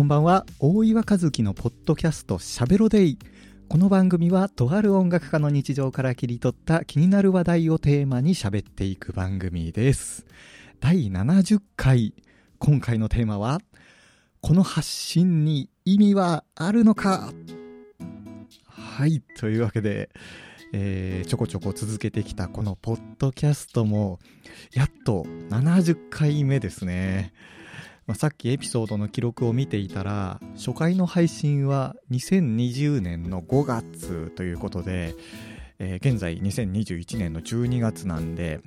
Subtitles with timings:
[0.00, 0.46] こんばんは。
[0.60, 3.18] 大岩和樹のポッドキャストしゃべろデイ。
[3.68, 10.24] この番組はとある音楽家の日常から切り取った気になる話題をテーマに喋っていく番組です。
[10.80, 12.14] 第70回。
[12.58, 13.60] 今回のテーマは
[14.40, 17.34] この発信に意味はあるのか。
[18.64, 20.08] はいというわけで
[20.72, 24.18] えー、ちょこちょこ続けてきたこのポッドキャストも
[24.72, 27.34] やっと70回目ですね。
[28.10, 35.14] まあ、さっきエピソードの記録を見ていたら初回の配信は2020年の5月ということで、
[35.78, 38.62] えー、現在2021年の12月なんで、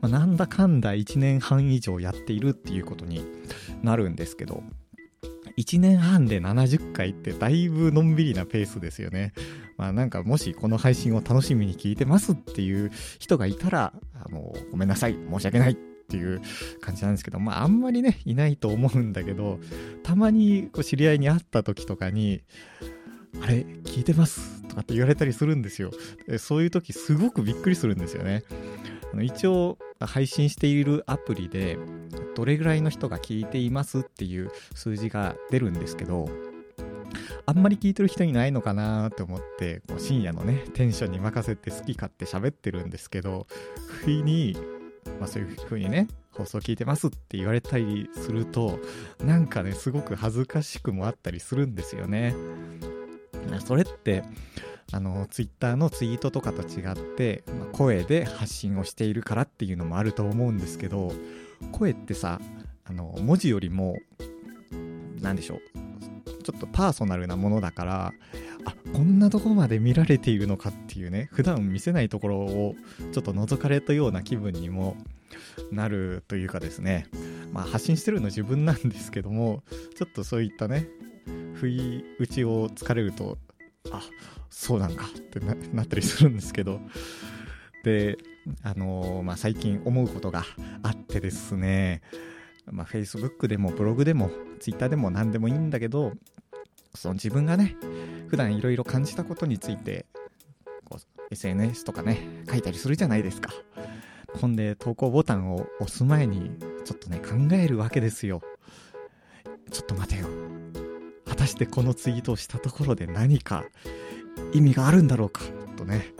[0.00, 3.22] まあ、なんだかんだ1年半以上やっているっていうことに
[3.82, 4.62] なるんですけど
[5.58, 9.34] 1年半で70回ってだいぶのんびりなペースですよね。
[9.76, 16.40] まあなんかもしこの配信を楽しみに聞いてますっていう人がいたら、あの、ごめんなさい、申し訳ないっていう
[16.80, 19.58] 感じなんですけど、まああんまりね、いないと思うんだけど、
[20.04, 22.42] たまにこう知り合いに会った時とかに、
[23.42, 25.90] あれ、聞いてますとかって言われたりするんですよ。
[26.38, 28.44] そういう時すごくびっくりするんですよね。
[29.12, 31.78] あの一応配信しているアプリで
[32.34, 36.28] どれぐらいの人が聞いていますっていう数字が出るんですけど
[37.46, 43.46] あんまり聞いてる人いないのかなと思ってこう深夜のねテンションに任せて好き勝手喋ってるんですけど
[44.02, 44.56] 不意に
[45.18, 48.78] まあ、そういう風にね放送聞いてますって言われたりすると
[49.24, 52.34] なんかねすごく恥ずかしくもあったりするんですよね。
[53.64, 54.24] それって
[54.92, 61.12] あのツイッターのツイートとかと違って、まあ、声で発信をしているからっていうのもあると思うんですけど
[61.72, 62.40] 声ってさ
[62.84, 63.96] あの文字よりも
[65.20, 68.12] 何でしょうちょっとパーソナルなものだから
[68.96, 72.74] こんなとこまで見られているのかっていうね普段見せないところを
[73.12, 74.96] ちょっと覗かれたような気分にも
[75.70, 77.06] なるというかですね。
[77.52, 79.62] まあ発信してるの自分なんですけども
[79.96, 80.88] ちょっとそういったね
[81.56, 83.36] 不意打ちをつかれると
[83.92, 84.00] あ
[84.48, 86.80] そうなんかってなったりするんですけど。
[87.84, 88.16] で
[88.62, 90.44] あのー、まあ、最近思うことが
[90.82, 92.00] あってですね。
[92.70, 96.14] まあ、Facebook でもブログでも Twitter でも何でもいいんだけど
[96.96, 97.76] その自分がね
[98.28, 100.06] 普段いろいろ感じたことについて
[100.84, 103.50] こう SNS とかね書いたりするじゃないですか。
[104.40, 106.50] ほんで投稿ボタンを押す前に
[106.84, 108.42] ちょっとね考えるわけですよ。
[109.70, 110.28] ちょっと待てよ。
[111.26, 113.64] 果たしてこのツイートをしたところで何か
[114.52, 115.42] 意味があるんだろうか。
[115.76, 116.12] とね。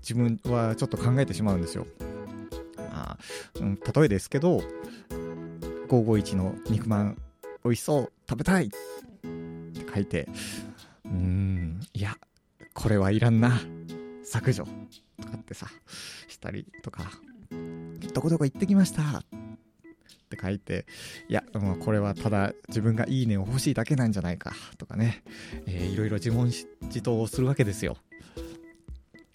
[0.00, 1.86] 自分はちょっと考えてしまうんですよ。
[2.78, 3.18] まあ、
[3.60, 4.62] うん、例えですけど
[5.88, 7.18] 551の肉まん
[7.64, 8.12] 美味しそう。
[8.28, 8.66] 食べたい。
[8.66, 8.70] っ
[9.94, 10.28] 書いて。
[11.04, 12.16] うーんいや
[12.74, 13.60] これはいらんな。
[14.24, 14.64] 削除
[15.20, 15.66] とかってさ
[16.28, 17.10] したりとか。
[18.14, 19.24] どこどこ行ってきましたっ
[20.30, 20.86] て書いて。
[21.28, 25.22] いやもうこれはただ自分がいいねを欲しいだけなんじゃないかとかね、
[25.66, 27.96] えー、いろいろ自問自答をするわけですよ。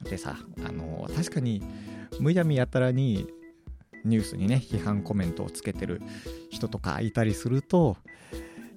[0.04, 1.62] でさあの、確かに
[2.20, 3.28] むやみやたらに
[4.06, 6.02] ニュースにね批判コメントをつけてる
[6.50, 7.98] 人とかいたりすると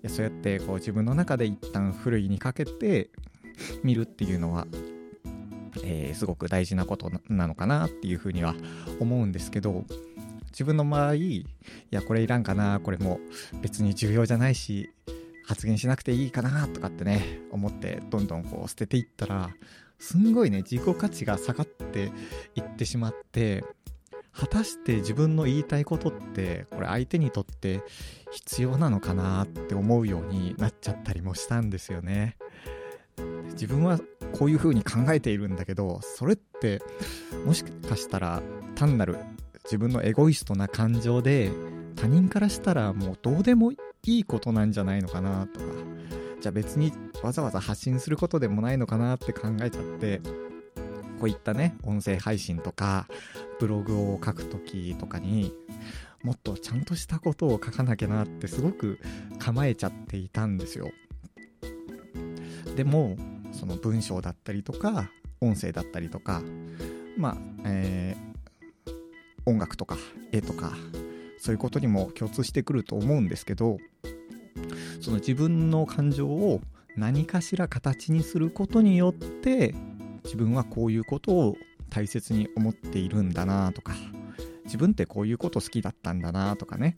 [0.08, 3.10] そうやってこう自分の中で一旦ふるいにかけて
[3.84, 4.66] 見るっていうのは、
[5.84, 8.54] えー、すごく大事なことなのかなっていうふうには
[8.98, 9.84] 思うんですけど
[10.50, 11.46] 自分の場合い
[11.90, 13.20] やこれいらんかなこれも
[13.62, 14.90] 別に重要じゃないし
[15.44, 19.50] 発言しなくていいかなとかってね思ってどんどんこう捨てていったら
[19.98, 22.10] すんごいね自己価値が下がって
[22.54, 23.64] いってしまって
[24.40, 27.82] 果たして自分の言いたいことってこれ相手にとって
[28.30, 32.38] 必要なのかなって思うようになっちゃったりもしたんですよね。
[33.50, 34.00] 自分は
[34.32, 36.80] こういう風に考えているんだけどそれって
[37.44, 38.40] もしかしたら
[38.76, 39.18] 単なる
[39.64, 41.50] 自分のエゴイストな感情で
[41.96, 45.66] 他人からしたらもうどうでもいいことなんじゃないのかなとか
[46.40, 50.22] じゃあ別にわざわざ発信することでもないのかなって考えちゃって
[51.20, 53.06] こういったね音声配信とか
[53.60, 55.52] ブログを書く時とかに
[56.22, 58.98] もっとちゃんとしたことを書かなきゃなってすごく
[59.38, 60.90] 構えちゃっていたんですよ。
[62.74, 63.16] でも
[63.52, 65.10] その文章だったりとか
[65.40, 66.42] 音声だったりとか
[67.18, 67.36] まあ
[67.66, 68.92] えー、
[69.44, 69.98] 音楽とか
[70.32, 70.72] 絵とか
[71.38, 73.78] そういうことにも共通してくると思うんですけど
[75.02, 76.60] その自分の感情を
[76.96, 79.74] 何かしら形にすることによって
[80.24, 81.56] 自分はこういうことを
[81.90, 83.92] 大切に思っているんだなとか
[84.64, 86.94] 自分ってこういうこと好きだったんだなとかね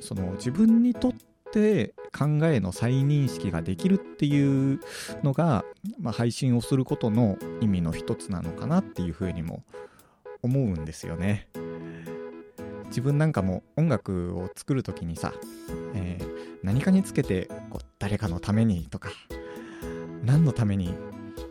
[0.00, 1.12] その自分にとっ
[1.52, 4.80] て考えの再認識ができるっていう
[5.22, 5.64] のが、
[6.00, 9.62] まあ、配信をすることの意味の一つなのかなっていうふうにも
[10.42, 11.48] 思うんですよね。
[12.86, 15.34] 自分なんかも音楽を作る時にさ、
[15.94, 19.10] えー、何かにつけてこう誰かのためにとか
[20.24, 20.94] 何のために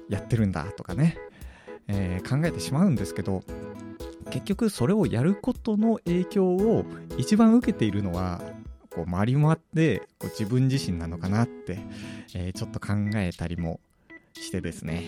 [0.10, 1.18] やってるんだとかね、
[1.88, 3.44] えー、考えてしまうんですけど
[4.32, 6.86] 結局それをやることの影響を
[7.18, 8.42] 一番受けているのは
[8.90, 11.80] こう回り回ってこう自分自身なのかなって、
[12.34, 13.80] えー、ちょっと考えたりも
[14.34, 15.04] してですね。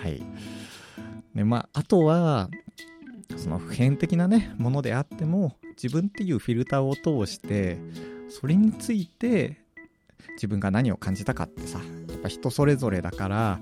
[0.00, 0.22] はい。
[1.34, 2.48] でまああとは
[3.36, 7.78] その普遍的なねものであっても自分っていうフィルターを通して
[8.28, 9.58] それについて
[10.34, 13.60] 自分が何を感じたかってさやっぱ人それぞれだから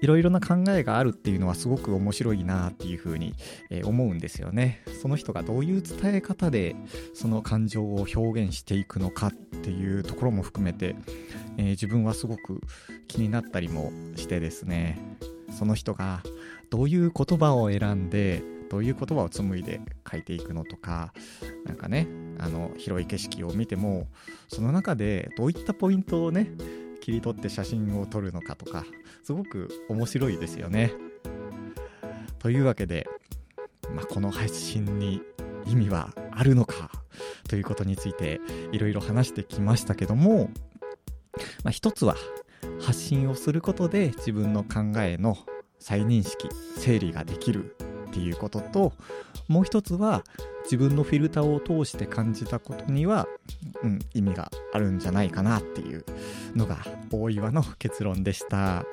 [0.00, 3.34] いろいろな考えがあるっていうのはすごく面白いなっていうふうに、
[3.70, 4.82] え思うんですよね。
[5.00, 6.76] その人がどういう伝え方で
[7.14, 10.96] その感情を表現していくのかっていうところも含めて、
[11.56, 12.60] えー、自分はすごく
[13.06, 14.98] 気になったりもしてですね
[15.50, 16.22] その人が
[16.70, 19.80] どういう言葉を選んでどういう言葉を紡いで
[20.10, 21.12] 書いていくのとか
[21.64, 22.06] なんかね
[22.38, 24.08] あの広い景色を見ても
[24.48, 26.50] その中でどういったポイントをね
[27.00, 28.84] 切り取って写真を撮るのかとか
[29.22, 30.92] すごく面白いですよね。
[32.38, 33.08] というわけで、
[33.94, 35.22] まあ、この配信に
[35.66, 36.90] 意味はあるのか
[37.48, 38.40] ということについて
[38.72, 40.50] いろいろ話してきましたけども、
[41.64, 42.16] まあ、一つは
[42.80, 45.36] 発信をすることで自分の考えの
[45.78, 47.76] 再認識整理ができる
[48.08, 48.92] っていうことと
[49.48, 50.24] もう一つは
[50.64, 53.26] 自分のフィルターを通して感じたことには、
[53.82, 56.04] うん、意味があるんじゃないかなっていう
[56.54, 56.78] のが
[57.10, 58.84] 大岩の結論でした。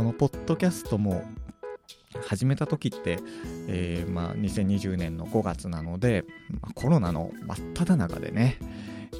[0.00, 1.22] このポッドキャストも
[2.26, 3.18] 始めた時って、
[3.68, 6.24] えー、まあ、2020年の5月なので、
[6.62, 8.56] まあ、コロナの真っ只中でね、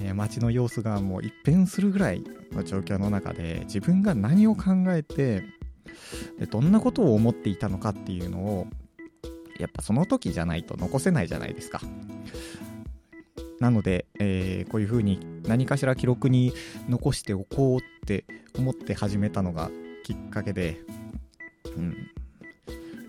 [0.00, 5.42] えー、街の様子がもう一変するぐらいの状況の中で自分が何を考えて
[6.38, 8.66] でどんなことを思っていたのかっていうのを
[9.58, 11.82] やっぱその時じゃないと残せないじゃないですか。
[13.60, 16.54] なので、えー、こういうふうに何かしら記録に
[16.88, 18.24] 残しておこうって
[18.58, 19.70] 思って始めたのが
[20.02, 20.80] きっかけで、
[21.76, 22.10] うん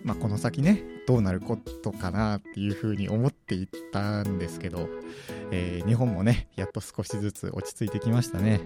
[0.04, 4.88] まあ、この先ねどうなることかなっていうふうに思っていったんですけど、
[5.52, 8.62] えー、日本もねやっと少しずつ落ち着いてきましたね、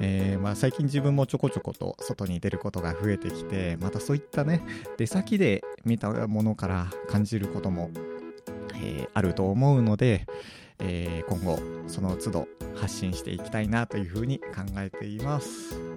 [0.00, 4.62] えー、まあ、最近自分もちょこちょこと外に出ることが増えてきてまたそういったね
[4.96, 7.90] 出先で見たものから感じることも、
[8.74, 10.26] えー、あると思うので、
[10.80, 14.46] え今後その都度発信していきたいなというふうに考
[14.78, 15.87] えています。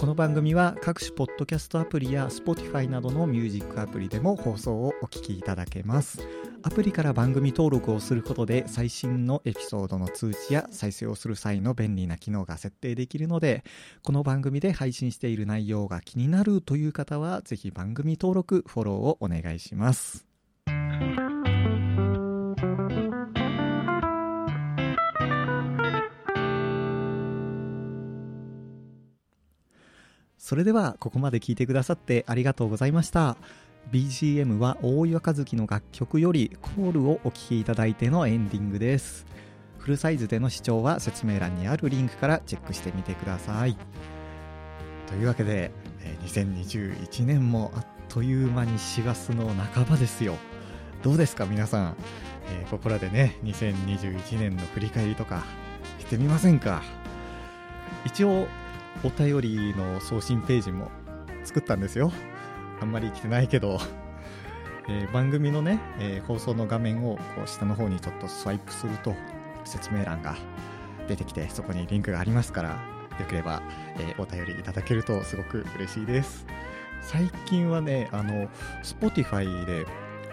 [0.00, 6.26] この番組は各種ポッドキャストアプリや Spotify などのミュージックアプリでも放送をお聴きいただけます。
[6.62, 13.62] アプリから番組登録をすることで最新のエピソードの通知や再生をする際の便利な機能が設定できるので、
[14.02, 20.29] この番組で配信している内容が気になるという方は、ぜひ番組登録、フォローをお願いします。
[30.40, 33.36] それではここまで聞いてくださってありがとうございました。
[33.92, 39.26] BGM は大岩和樹の楽曲よりコールをお聴きいただいてのエンディングです。
[39.76, 43.76] フルサイズでの視聴は説明欄にあるリンクからチェックしてみてください。
[45.08, 45.72] というわけで
[46.24, 50.36] 2021年もあっという間に4月の半ばですよ。
[51.02, 51.96] どうですか皆さん、
[52.62, 55.44] えー、ここらでね2021年の振り返りとか
[55.98, 56.82] してみませんか？
[58.06, 58.46] 一応
[59.04, 60.90] お便りの送信ページも
[61.44, 62.12] 作ったんですよ。
[62.80, 63.78] あんまり来てないけど、
[64.88, 69.14] えー、番組のね、えー、放送の画面をこう下の方にちょっとスワイプすると
[69.64, 70.36] 説明欄が
[71.08, 72.70] 出てきてそこにリンクがありますから
[73.18, 73.62] よければ、
[73.98, 76.46] えー、お便りいただけるとすごく嬉しいです
[77.02, 78.48] 最近はねあの
[78.82, 79.86] Spotify で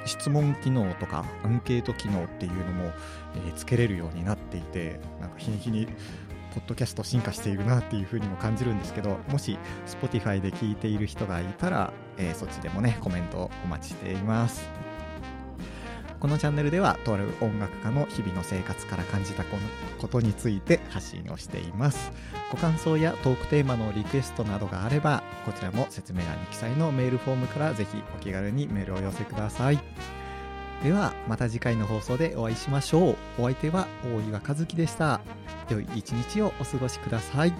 [0.05, 2.93] 質問機能とかアンケート機能っていうのも、
[3.35, 5.87] えー、つけれるようになっていてなんか日に日に
[6.57, 14.67] ポッドキャスト進化しているなっていう風にも感じるんですけどもし Spotify で聞いている人がいたら、えー、そっちでもねコメントお待ちしています。
[16.19, 22.11] このチャンネルではとある音楽家の日々の生活から感じたことについて発信をしています。
[22.51, 29.79] ご感想やトークテーマのリクエストなどがあればこちらも説明欄に記載のメールフォームからぜひお気軽にメールを寄せください。
[30.83, 33.15] ではまた次回の放送でお会いしましょう。
[33.39, 35.21] お相手は大岩和樹でした。
[35.69, 37.53] 良い一日をお過ごしください。